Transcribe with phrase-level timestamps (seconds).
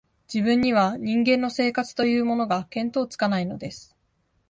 [0.27, 3.95] 自分には、人間の生活というものが、見当つかないのです